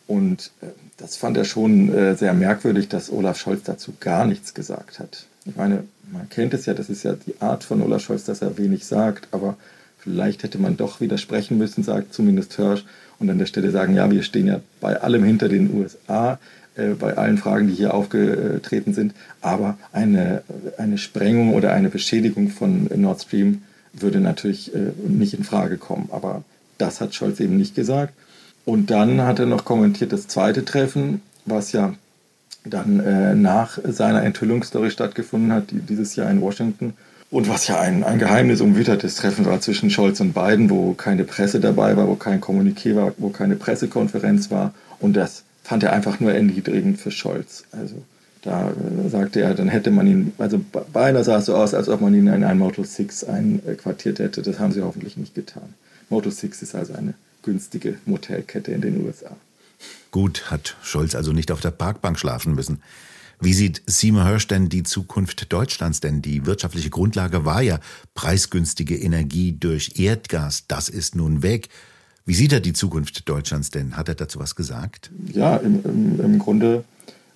Und 0.06 0.50
äh, 0.60 0.66
das 0.96 1.16
fand 1.16 1.36
er 1.36 1.44
schon 1.44 1.92
äh, 1.92 2.14
sehr 2.16 2.34
merkwürdig, 2.34 2.88
dass 2.88 3.10
Olaf 3.10 3.38
Scholz 3.38 3.62
dazu 3.64 3.94
gar 4.00 4.26
nichts 4.26 4.54
gesagt 4.54 4.98
hat. 4.98 5.26
Ich 5.46 5.56
meine, 5.56 5.84
man 6.14 6.28
kennt 6.28 6.54
es 6.54 6.66
ja, 6.66 6.74
das 6.74 6.88
ist 6.88 7.02
ja 7.02 7.14
die 7.14 7.40
Art 7.40 7.64
von 7.64 7.82
Olaf 7.82 8.02
Scholz, 8.02 8.24
dass 8.24 8.40
er 8.40 8.56
wenig 8.56 8.86
sagt, 8.86 9.28
aber 9.32 9.56
vielleicht 9.98 10.42
hätte 10.42 10.58
man 10.58 10.76
doch 10.76 11.00
widersprechen 11.00 11.58
müssen, 11.58 11.82
sagt 11.82 12.14
zumindest 12.14 12.54
Hirsch, 12.54 12.84
und 13.18 13.30
an 13.30 13.38
der 13.38 13.46
Stelle 13.46 13.70
sagen, 13.70 13.94
ja, 13.94 14.10
wir 14.10 14.22
stehen 14.22 14.46
ja 14.46 14.60
bei 14.80 15.00
allem 15.00 15.24
hinter 15.24 15.48
den 15.48 15.72
USA, 15.72 16.38
äh, 16.76 16.90
bei 16.90 17.16
allen 17.16 17.38
Fragen, 17.38 17.68
die 17.68 17.74
hier 17.74 17.94
aufgetreten 17.94 18.92
sind, 18.92 19.14
aber 19.40 19.78
eine, 19.92 20.42
eine 20.78 20.98
Sprengung 20.98 21.54
oder 21.54 21.72
eine 21.72 21.90
Beschädigung 21.90 22.48
von 22.48 22.88
Nord 22.96 23.22
Stream 23.22 23.62
würde 23.92 24.20
natürlich 24.20 24.74
äh, 24.74 24.92
nicht 25.06 25.34
in 25.34 25.44
Frage 25.44 25.78
kommen. 25.78 26.08
Aber 26.10 26.42
das 26.78 27.00
hat 27.00 27.14
Scholz 27.14 27.38
eben 27.40 27.56
nicht 27.56 27.74
gesagt. 27.74 28.14
Und 28.64 28.90
dann 28.90 29.22
hat 29.22 29.38
er 29.38 29.46
noch 29.46 29.64
kommentiert 29.64 30.12
das 30.12 30.26
zweite 30.26 30.64
Treffen, 30.64 31.22
was 31.44 31.72
ja 31.72 31.94
dann 32.64 33.00
äh, 33.00 33.34
nach 33.34 33.78
seiner 33.84 34.22
Enthüllungsstory 34.22 34.90
stattgefunden 34.90 35.52
hat, 35.52 35.70
die, 35.70 35.80
dieses 35.80 36.16
Jahr 36.16 36.30
in 36.30 36.40
Washington. 36.40 36.94
Und 37.30 37.48
was 37.48 37.66
ja 37.68 37.80
ein, 37.80 38.04
ein 38.04 38.18
Geheimnis 38.18 38.60
umwittertes 38.60 39.16
Treffen 39.16 39.44
war 39.44 39.60
zwischen 39.60 39.90
Scholz 39.90 40.20
und 40.20 40.34
Biden, 40.34 40.70
wo 40.70 40.94
keine 40.94 41.24
Presse 41.24 41.60
dabei 41.60 41.96
war, 41.96 42.08
wo 42.08 42.14
kein 42.14 42.40
Kommuniqué 42.40 42.94
war, 42.94 43.12
wo 43.18 43.30
keine 43.30 43.56
Pressekonferenz 43.56 44.50
war. 44.50 44.72
Und 45.00 45.14
das 45.14 45.42
fand 45.62 45.82
er 45.82 45.92
einfach 45.92 46.20
nur 46.20 46.32
erniedrigend 46.32 47.00
für 47.00 47.10
Scholz. 47.10 47.64
Also 47.72 47.96
da 48.42 48.70
äh, 48.70 49.08
sagte 49.08 49.40
er, 49.40 49.54
dann 49.54 49.68
hätte 49.68 49.90
man 49.90 50.06
ihn, 50.06 50.32
also 50.38 50.60
beinahe 50.92 51.24
sah 51.24 51.38
es 51.38 51.46
so 51.46 51.56
aus, 51.56 51.74
als 51.74 51.88
ob 51.88 52.00
man 52.00 52.14
ihn 52.14 52.26
in 52.28 52.44
ein 52.44 52.58
Motel 52.58 52.84
6 52.84 53.24
einquartiert 53.24 54.18
hätte. 54.18 54.42
Das 54.42 54.58
haben 54.58 54.72
sie 54.72 54.82
hoffentlich 54.82 55.16
nicht 55.16 55.34
getan. 55.34 55.74
Motel 56.10 56.30
6 56.30 56.62
ist 56.62 56.74
also 56.74 56.94
eine 56.94 57.14
günstige 57.42 57.96
Motelkette 58.06 58.72
in 58.72 58.80
den 58.80 59.04
USA. 59.04 59.36
Gut, 60.10 60.50
hat 60.50 60.76
Scholz 60.82 61.14
also 61.14 61.32
nicht 61.32 61.50
auf 61.50 61.60
der 61.60 61.72
Parkbank 61.72 62.18
schlafen 62.18 62.54
müssen. 62.54 62.80
Wie 63.40 63.52
sieht 63.52 63.82
Seymour 63.86 64.26
Hirsch 64.26 64.46
denn 64.46 64.68
die 64.68 64.84
Zukunft 64.84 65.52
Deutschlands? 65.52 66.00
Denn 66.00 66.22
die 66.22 66.46
wirtschaftliche 66.46 66.90
Grundlage 66.90 67.44
war 67.44 67.62
ja 67.62 67.80
preisgünstige 68.14 68.96
Energie 68.96 69.52
durch 69.52 69.98
Erdgas. 69.98 70.66
Das 70.68 70.88
ist 70.88 71.16
nun 71.16 71.42
weg. 71.42 71.68
Wie 72.26 72.34
sieht 72.34 72.52
er 72.52 72.60
die 72.60 72.72
Zukunft 72.72 73.28
Deutschlands 73.28 73.70
denn? 73.70 73.96
Hat 73.96 74.08
er 74.08 74.14
dazu 74.14 74.38
was 74.38 74.54
gesagt? 74.54 75.10
Ja, 75.32 75.56
im, 75.56 75.84
im, 75.84 76.20
im 76.20 76.38
Grunde, 76.38 76.84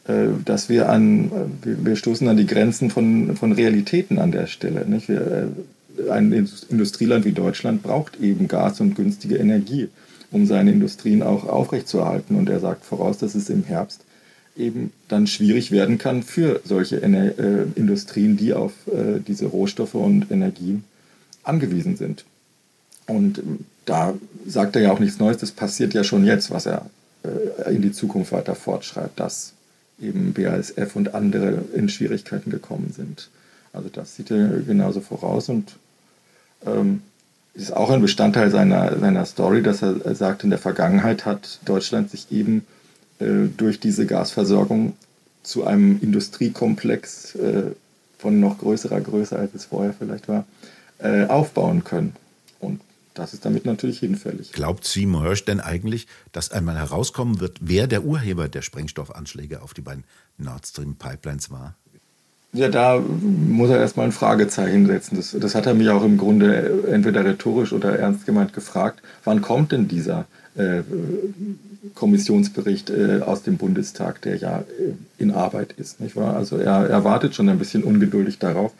äh, 0.06 0.28
dass 0.44 0.68
wir 0.68 0.88
an, 0.88 1.30
wir, 1.62 1.84
wir, 1.84 1.96
stoßen 1.96 2.26
an 2.26 2.38
die 2.38 2.46
Grenzen 2.46 2.90
von, 2.90 3.36
von 3.36 3.52
Realitäten 3.52 4.18
an 4.18 4.32
der 4.32 4.46
Stelle. 4.46 4.86
Wir, 5.06 5.52
äh, 6.06 6.10
ein 6.10 6.32
Industrieland 6.70 7.24
wie 7.24 7.32
Deutschland 7.32 7.82
braucht 7.82 8.20
eben 8.20 8.48
Gas 8.48 8.80
und 8.80 8.94
günstige 8.94 9.36
Energie 9.36 9.88
um 10.30 10.46
seine 10.46 10.72
Industrien 10.72 11.22
auch 11.22 11.46
aufrechtzuerhalten. 11.46 12.36
Und 12.36 12.48
er 12.48 12.60
sagt 12.60 12.84
voraus, 12.84 13.18
dass 13.18 13.34
es 13.34 13.50
im 13.50 13.64
Herbst 13.64 14.02
eben 14.56 14.92
dann 15.06 15.26
schwierig 15.26 15.70
werden 15.70 15.98
kann 15.98 16.22
für 16.22 16.60
solche 16.64 17.00
Ener 17.02 17.38
äh, 17.38 17.66
Industrien, 17.76 18.36
die 18.36 18.52
auf 18.52 18.72
äh, 18.88 19.20
diese 19.20 19.46
Rohstoffe 19.46 19.94
und 19.94 20.30
Energien 20.30 20.84
angewiesen 21.44 21.96
sind. 21.96 22.24
Und 23.06 23.42
da 23.86 24.14
sagt 24.46 24.76
er 24.76 24.82
ja 24.82 24.92
auch 24.92 24.98
nichts 24.98 25.18
Neues, 25.18 25.38
das 25.38 25.52
passiert 25.52 25.94
ja 25.94 26.04
schon 26.04 26.24
jetzt, 26.24 26.50
was 26.50 26.66
er 26.66 26.90
äh, 27.22 27.74
in 27.74 27.82
die 27.82 27.92
Zukunft 27.92 28.32
weiter 28.32 28.54
fortschreibt, 28.54 29.18
dass 29.18 29.54
eben 30.00 30.34
BASF 30.34 30.94
und 30.94 31.14
andere 31.14 31.64
in 31.74 31.88
Schwierigkeiten 31.88 32.50
gekommen 32.50 32.92
sind. 32.94 33.30
Also 33.72 33.88
das 33.88 34.16
sieht 34.16 34.30
er 34.30 34.60
genauso 34.60 35.00
voraus 35.00 35.48
und 35.48 35.76
ähm, 36.66 37.02
ist 37.58 37.72
auch 37.72 37.90
ein 37.90 38.00
Bestandteil 38.00 38.50
seiner, 38.50 38.98
seiner 38.98 39.26
Story, 39.26 39.62
dass 39.62 39.82
er 39.82 40.14
sagt, 40.14 40.44
in 40.44 40.50
der 40.50 40.58
Vergangenheit 40.58 41.26
hat 41.26 41.58
Deutschland 41.64 42.10
sich 42.10 42.30
eben 42.30 42.64
äh, 43.18 43.48
durch 43.56 43.80
diese 43.80 44.06
Gasversorgung 44.06 44.94
zu 45.42 45.66
einem 45.66 45.98
Industriekomplex 46.00 47.34
äh, 47.34 47.62
von 48.18 48.38
noch 48.38 48.58
größerer 48.58 49.00
Größe, 49.00 49.36
als 49.36 49.54
es 49.54 49.64
vorher 49.64 49.92
vielleicht 49.92 50.28
war, 50.28 50.44
äh, 50.98 51.26
aufbauen 51.26 51.82
können. 51.84 52.14
Und 52.60 52.80
das 53.14 53.34
ist 53.34 53.44
damit 53.44 53.64
natürlich 53.64 53.98
hinfällig. 53.98 54.52
Glaubt 54.52 54.84
Seymour 54.84 55.22
Hirsch 55.22 55.44
denn 55.44 55.60
eigentlich, 55.60 56.06
dass 56.30 56.52
einmal 56.52 56.76
herauskommen 56.76 57.40
wird, 57.40 57.58
wer 57.60 57.88
der 57.88 58.04
Urheber 58.04 58.48
der 58.48 58.62
Sprengstoffanschläge 58.62 59.62
auf 59.62 59.74
die 59.74 59.80
beiden 59.80 60.04
Nord 60.36 60.66
Stream 60.66 60.94
Pipelines 60.94 61.50
war? 61.50 61.74
Ja, 62.58 62.68
da 62.68 63.00
muss 63.00 63.70
er 63.70 63.78
erstmal 63.78 64.06
ein 64.06 64.12
Fragezeichen 64.12 64.88
setzen. 64.88 65.14
Das, 65.14 65.36
das 65.38 65.54
hat 65.54 65.66
er 65.66 65.74
mich 65.74 65.90
auch 65.90 66.04
im 66.04 66.18
Grunde 66.18 66.82
entweder 66.90 67.24
rhetorisch 67.24 67.72
oder 67.72 67.96
ernst 67.96 68.26
gemeint 68.26 68.52
gefragt. 68.52 69.00
Wann 69.22 69.42
kommt 69.42 69.70
denn 69.70 69.86
dieser 69.86 70.26
äh, 70.56 70.80
Kommissionsbericht 71.94 72.90
äh, 72.90 73.20
aus 73.20 73.44
dem 73.44 73.58
Bundestag, 73.58 74.22
der 74.22 74.38
ja 74.38 74.58
äh, 74.58 75.22
in 75.22 75.30
Arbeit 75.30 75.74
ist? 75.76 76.00
Nicht 76.00 76.16
wahr? 76.16 76.34
Also 76.34 76.56
er, 76.56 76.90
er 76.90 77.04
wartet 77.04 77.36
schon 77.36 77.48
ein 77.48 77.60
bisschen 77.60 77.84
ungeduldig 77.84 78.40
darauf 78.40 78.72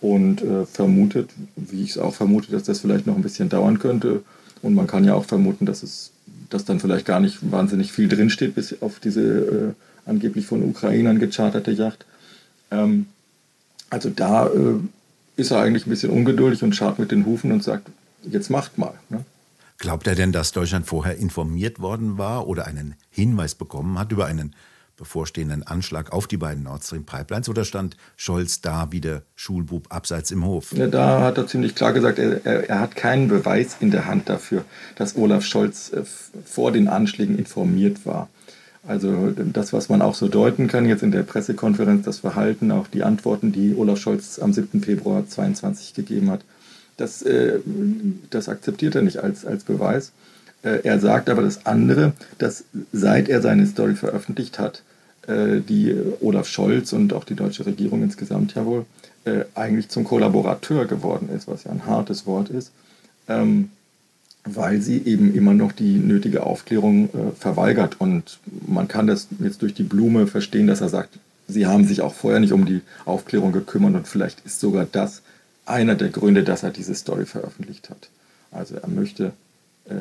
und 0.00 0.40
äh, 0.40 0.64
vermutet, 0.64 1.30
wie 1.56 1.82
ich 1.82 1.90
es 1.90 1.98
auch 1.98 2.14
vermute, 2.14 2.52
dass 2.52 2.62
das 2.62 2.78
vielleicht 2.78 3.08
noch 3.08 3.16
ein 3.16 3.22
bisschen 3.22 3.48
dauern 3.48 3.80
könnte. 3.80 4.22
Und 4.62 4.74
man 4.74 4.86
kann 4.86 5.02
ja 5.02 5.14
auch 5.14 5.24
vermuten, 5.24 5.66
dass 5.66 5.82
es 5.82 6.12
dass 6.50 6.64
dann 6.64 6.78
vielleicht 6.78 7.04
gar 7.04 7.18
nicht 7.18 7.50
wahnsinnig 7.50 7.90
viel 7.90 8.06
drinsteht, 8.06 8.54
bis 8.54 8.80
auf 8.80 9.00
diese 9.00 9.22
äh, 9.22 9.72
angeblich 10.06 10.46
von 10.46 10.62
Ukrainern 10.62 11.18
gecharterte 11.18 11.72
Yacht. 11.72 12.06
Ähm, 12.70 13.06
also 13.90 14.10
da 14.10 14.46
äh, 14.46 14.78
ist 15.36 15.50
er 15.50 15.60
eigentlich 15.60 15.86
ein 15.86 15.90
bisschen 15.90 16.10
ungeduldig 16.10 16.62
und 16.62 16.74
schaut 16.74 16.98
mit 16.98 17.10
den 17.10 17.26
Hufen 17.26 17.52
und 17.52 17.62
sagt, 17.62 17.88
jetzt 18.22 18.50
macht 18.50 18.78
mal. 18.78 18.94
Ne? 19.08 19.24
Glaubt 19.78 20.06
er 20.06 20.14
denn, 20.14 20.32
dass 20.32 20.52
Deutschland 20.52 20.86
vorher 20.86 21.16
informiert 21.16 21.80
worden 21.80 22.16
war 22.16 22.46
oder 22.46 22.66
einen 22.66 22.94
Hinweis 23.10 23.54
bekommen 23.54 23.98
hat 23.98 24.12
über 24.12 24.26
einen 24.26 24.54
bevorstehenden 24.96 25.64
Anschlag 25.64 26.12
auf 26.12 26.28
die 26.28 26.36
beiden 26.36 26.62
Nord 26.64 26.84
Stream 26.84 27.04
Pipelines 27.04 27.48
oder 27.48 27.64
stand 27.64 27.96
Scholz 28.16 28.60
da 28.60 28.92
wie 28.92 29.00
der 29.00 29.22
Schulbub 29.34 29.92
abseits 29.92 30.30
im 30.30 30.44
Hof? 30.44 30.72
Ja, 30.72 30.86
da 30.86 31.20
hat 31.22 31.36
er 31.36 31.46
ziemlich 31.48 31.74
klar 31.74 31.92
gesagt, 31.92 32.20
er, 32.20 32.46
er, 32.46 32.70
er, 32.70 32.80
hat 32.80 32.94
keinen 32.94 33.26
Beweis 33.26 33.76
in 33.80 33.90
der 33.90 34.06
Hand 34.06 34.28
dafür, 34.28 34.64
dass 34.94 35.16
Olaf 35.16 35.44
Scholz 35.44 35.92
äh, 35.92 36.04
vor 36.44 36.70
den 36.70 36.86
Anschlägen 36.86 37.36
informiert 37.36 38.06
war. 38.06 38.28
Also 38.86 39.30
das, 39.30 39.72
was 39.72 39.88
man 39.88 40.02
auch 40.02 40.14
so 40.14 40.28
deuten 40.28 40.68
kann 40.68 40.86
jetzt 40.86 41.02
in 41.02 41.10
der 41.10 41.22
Pressekonferenz, 41.22 42.04
das 42.04 42.18
Verhalten, 42.18 42.70
auch 42.70 42.86
die 42.86 43.02
Antworten, 43.02 43.50
die 43.50 43.74
Olaf 43.74 43.98
Scholz 43.98 44.38
am 44.38 44.52
7. 44.52 44.82
Februar 44.82 45.26
22 45.26 45.94
gegeben 45.94 46.30
hat, 46.30 46.40
das, 46.96 47.22
äh, 47.22 47.60
das 48.30 48.48
akzeptiert 48.48 48.94
er 48.94 49.02
nicht 49.02 49.18
als, 49.18 49.44
als 49.46 49.64
Beweis. 49.64 50.12
Äh, 50.62 50.80
er 50.84 51.00
sagt 51.00 51.30
aber 51.30 51.42
das 51.42 51.66
andere, 51.66 52.12
dass 52.38 52.64
seit 52.92 53.28
er 53.28 53.40
seine 53.40 53.66
Story 53.66 53.94
veröffentlicht 53.94 54.58
hat, 54.58 54.82
äh, 55.26 55.60
die 55.60 55.96
Olaf 56.20 56.46
Scholz 56.46 56.92
und 56.92 57.12
auch 57.14 57.24
die 57.24 57.34
deutsche 57.34 57.66
Regierung 57.66 58.02
insgesamt 58.02 58.54
ja 58.54 58.66
wohl 58.66 58.84
äh, 59.24 59.44
eigentlich 59.54 59.88
zum 59.88 60.04
Kollaborateur 60.04 60.84
geworden 60.84 61.30
ist, 61.34 61.48
was 61.48 61.64
ja 61.64 61.70
ein 61.70 61.86
hartes 61.86 62.26
Wort 62.26 62.50
ist, 62.50 62.72
ähm, 63.28 63.70
weil 64.44 64.80
sie 64.80 65.02
eben 65.04 65.34
immer 65.34 65.54
noch 65.54 65.72
die 65.72 65.96
nötige 65.96 66.44
Aufklärung 66.44 67.08
verweigert. 67.38 67.96
Und 67.98 68.38
man 68.66 68.88
kann 68.88 69.06
das 69.06 69.28
jetzt 69.40 69.62
durch 69.62 69.72
die 69.72 69.84
Blume 69.84 70.26
verstehen, 70.26 70.66
dass 70.66 70.82
er 70.82 70.90
sagt, 70.90 71.18
sie 71.48 71.66
haben 71.66 71.86
sich 71.86 72.02
auch 72.02 72.14
vorher 72.14 72.40
nicht 72.40 72.52
um 72.52 72.66
die 72.66 72.82
Aufklärung 73.04 73.52
gekümmert 73.52 73.94
und 73.94 74.08
vielleicht 74.08 74.44
ist 74.44 74.60
sogar 74.60 74.86
das 74.90 75.22
einer 75.66 75.94
der 75.94 76.10
Gründe, 76.10 76.44
dass 76.44 76.62
er 76.62 76.70
diese 76.70 76.94
Story 76.94 77.26
veröffentlicht 77.26 77.90
hat. 77.90 78.08
Also 78.50 78.76
er 78.76 78.88
möchte 78.88 79.32
äh, 79.88 79.94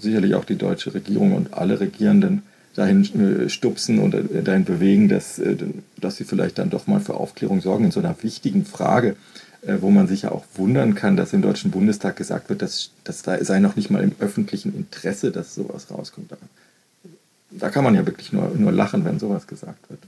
sicherlich 0.00 0.34
auch 0.34 0.44
die 0.44 0.56
deutsche 0.56 0.94
Regierung 0.94 1.34
und 1.34 1.54
alle 1.54 1.80
Regierenden 1.80 2.42
dahin 2.74 3.44
äh, 3.44 3.48
stupsen 3.48 3.98
und 3.98 4.14
äh, 4.14 4.42
dahin 4.42 4.64
bewegen, 4.64 5.08
dass, 5.08 5.40
dass 6.00 6.16
sie 6.16 6.24
vielleicht 6.24 6.58
dann 6.58 6.70
doch 6.70 6.86
mal 6.86 7.00
für 7.00 7.14
Aufklärung 7.14 7.60
sorgen 7.60 7.86
in 7.86 7.90
so 7.90 8.00
einer 8.00 8.14
wichtigen 8.22 8.64
Frage, 8.64 9.16
wo 9.66 9.90
man 9.90 10.06
sich 10.06 10.22
ja 10.22 10.32
auch 10.32 10.44
wundern 10.54 10.94
kann, 10.94 11.16
dass 11.16 11.32
im 11.32 11.42
Deutschen 11.42 11.70
Bundestag 11.70 12.16
gesagt 12.16 12.48
wird, 12.48 12.62
dass 12.62 12.90
das 13.04 13.20
sei 13.20 13.58
noch 13.58 13.76
nicht 13.76 13.90
mal 13.90 14.02
im 14.02 14.12
öffentlichen 14.18 14.74
Interesse, 14.74 15.32
dass 15.32 15.54
sowas 15.54 15.90
rauskommt. 15.90 16.32
Da, 16.32 16.36
da 17.50 17.70
kann 17.70 17.84
man 17.84 17.94
ja 17.94 18.06
wirklich 18.06 18.32
nur, 18.32 18.48
nur 18.56 18.72
lachen, 18.72 19.04
wenn 19.04 19.18
sowas 19.18 19.46
gesagt 19.46 19.90
wird. 19.90 20.00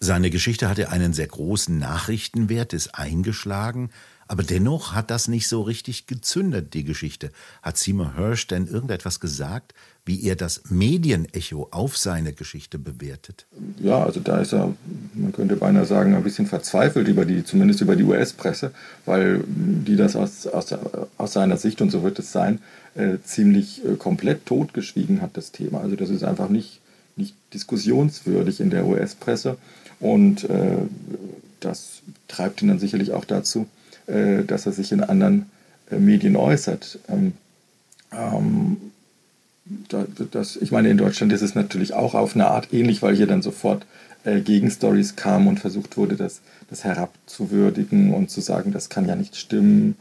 Seine 0.00 0.30
Geschichte 0.30 0.68
hatte 0.68 0.90
einen 0.90 1.12
sehr 1.12 1.28
großen 1.28 1.78
Nachrichtenwert, 1.78 2.72
ist 2.72 2.94
eingeschlagen. 2.96 3.90
Aber 4.32 4.42
dennoch 4.42 4.94
hat 4.94 5.10
das 5.10 5.28
nicht 5.28 5.46
so 5.46 5.62
richtig 5.62 6.06
gezündet, 6.06 6.74
die 6.74 6.84
Geschichte. 6.84 7.30
Hat 7.60 7.76
Seymour 7.76 8.14
Hirsch 8.16 8.46
denn 8.46 8.66
irgendetwas 8.66 9.20
gesagt, 9.20 9.74
wie 10.04 10.24
er 10.24 10.36
das 10.36 10.62
Medienecho 10.70 11.68
auf 11.70 11.96
seine 11.98 12.32
Geschichte 12.32 12.78
bewertet? 12.78 13.46
Ja, 13.78 14.02
also 14.02 14.20
da 14.20 14.38
ist 14.38 14.52
er, 14.54 14.74
man 15.14 15.32
könnte 15.32 15.56
beinahe 15.56 15.84
sagen, 15.84 16.14
ein 16.14 16.22
bisschen 16.22 16.46
verzweifelt 16.46 17.08
über 17.08 17.24
die, 17.24 17.44
zumindest 17.44 17.80
über 17.80 17.96
die 17.96 18.04
US-Presse, 18.04 18.72
weil 19.04 19.44
die 19.46 19.96
das 19.96 20.16
aus, 20.16 20.46
aus, 20.46 20.74
aus 21.18 21.32
seiner 21.32 21.56
Sicht, 21.56 21.80
und 21.80 21.90
so 21.90 22.02
wird 22.02 22.18
es 22.18 22.32
sein, 22.32 22.60
äh, 22.94 23.18
ziemlich 23.24 23.84
äh, 23.84 23.96
komplett 23.96 24.46
totgeschwiegen 24.46 25.20
hat, 25.20 25.36
das 25.36 25.52
Thema. 25.52 25.80
Also 25.80 25.96
das 25.96 26.10
ist 26.10 26.24
einfach 26.24 26.48
nicht, 26.48 26.80
nicht 27.16 27.34
diskussionswürdig 27.52 28.60
in 28.60 28.70
der 28.70 28.86
US-Presse 28.86 29.56
und 30.00 30.44
äh, 30.44 30.78
das 31.60 32.02
treibt 32.28 32.62
ihn 32.62 32.68
dann 32.68 32.78
sicherlich 32.78 33.12
auch 33.12 33.24
dazu, 33.24 33.66
äh, 34.06 34.44
dass 34.44 34.66
er 34.66 34.72
sich 34.72 34.92
in 34.92 35.02
anderen 35.02 35.50
äh, 35.90 35.98
Medien 35.98 36.36
äußert. 36.36 36.98
Ähm, 37.08 37.34
ähm, 38.12 38.76
das, 39.88 40.56
ich 40.56 40.72
meine, 40.72 40.90
in 40.90 40.98
Deutschland 40.98 41.32
ist 41.32 41.42
es 41.42 41.54
natürlich 41.54 41.94
auch 41.94 42.14
auf 42.14 42.34
eine 42.34 42.48
Art 42.48 42.72
ähnlich, 42.72 43.00
weil 43.02 43.14
hier 43.14 43.26
dann 43.26 43.42
sofort 43.42 43.86
äh, 44.24 44.40
Gegenstories 44.40 45.16
kamen 45.16 45.48
und 45.48 45.60
versucht 45.60 45.96
wurde, 45.96 46.16
das, 46.16 46.40
das 46.70 46.84
herabzuwürdigen 46.84 48.14
und 48.14 48.30
zu 48.30 48.40
sagen, 48.40 48.72
das 48.72 48.88
kann 48.88 49.06
ja 49.06 49.16
nicht 49.16 49.36
stimmen. 49.36 49.96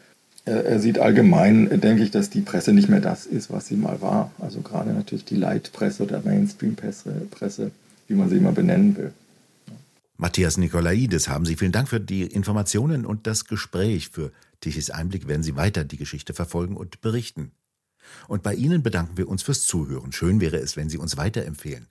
Er, 0.45 0.65
er 0.65 0.79
sieht 0.79 0.99
allgemein, 0.99 1.69
denke 1.81 2.03
ich, 2.03 2.11
dass 2.11 2.29
die 2.29 2.41
Presse 2.41 2.73
nicht 2.73 2.89
mehr 2.89 3.01
das 3.01 3.25
ist, 3.25 3.51
was 3.51 3.67
sie 3.67 3.75
mal 3.75 4.01
war. 4.01 4.31
Also 4.39 4.61
gerade 4.61 4.91
natürlich 4.91 5.25
die 5.25 5.35
Leitpresse 5.35 6.03
oder 6.03 6.21
Mainstream-Presse, 6.23 7.71
wie 8.07 8.13
man 8.13 8.29
sie 8.29 8.37
immer 8.37 8.51
benennen 8.51 8.97
will. 8.97 9.11
Matthias 10.17 10.57
Nikolaidis, 10.57 11.29
haben 11.29 11.45
Sie 11.45 11.55
vielen 11.55 11.71
Dank 11.71 11.89
für 11.89 11.99
die 11.99 12.21
Informationen 12.21 13.07
und 13.07 13.25
das 13.25 13.45
Gespräch. 13.45 14.09
Für 14.09 14.31
Tichys 14.59 14.91
Einblick 14.91 15.27
werden 15.27 15.41
Sie 15.41 15.55
weiter 15.55 15.83
die 15.83 15.97
Geschichte 15.97 16.35
verfolgen 16.35 16.77
und 16.77 17.01
berichten. 17.01 17.53
Und 18.27 18.43
bei 18.43 18.53
Ihnen 18.53 18.83
bedanken 18.83 19.17
wir 19.17 19.27
uns 19.27 19.41
fürs 19.41 19.65
Zuhören. 19.65 20.11
Schön 20.11 20.39
wäre 20.39 20.57
es, 20.57 20.77
wenn 20.77 20.89
Sie 20.89 20.99
uns 20.99 21.17
weiterempfehlen. 21.17 21.87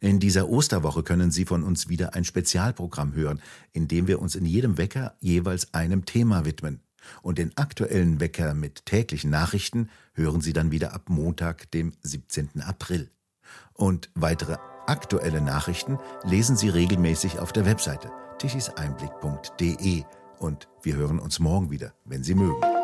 In 0.00 0.20
dieser 0.20 0.48
Osterwoche 0.48 1.02
können 1.02 1.30
Sie 1.30 1.44
von 1.44 1.62
uns 1.62 1.88
wieder 1.88 2.14
ein 2.14 2.24
Spezialprogramm 2.24 3.14
hören, 3.14 3.40
in 3.72 3.88
dem 3.88 4.06
wir 4.06 4.20
uns 4.20 4.34
in 4.34 4.44
jedem 4.44 4.78
Wecker 4.78 5.14
jeweils 5.20 5.74
einem 5.74 6.04
Thema 6.04 6.44
widmen. 6.44 6.80
Und 7.22 7.38
den 7.38 7.56
aktuellen 7.56 8.20
Wecker 8.20 8.54
mit 8.54 8.86
täglichen 8.86 9.30
Nachrichten 9.30 9.88
hören 10.14 10.40
Sie 10.40 10.52
dann 10.52 10.70
wieder 10.70 10.92
ab 10.94 11.08
Montag, 11.08 11.70
dem 11.70 11.92
17. 12.02 12.60
April. 12.60 13.10
Und 13.72 14.10
weitere 14.14 14.56
Aktuelle 14.88 15.42
Nachrichten 15.42 15.98
lesen 16.24 16.56
Sie 16.56 16.70
regelmäßig 16.70 17.38
auf 17.38 17.52
der 17.52 17.66
Webseite 17.66 18.10
tichiseinblick.de 18.38 20.04
und 20.38 20.68
wir 20.82 20.96
hören 20.96 21.18
uns 21.18 21.40
morgen 21.40 21.70
wieder, 21.70 21.92
wenn 22.06 22.24
Sie 22.24 22.34
mögen. 22.34 22.77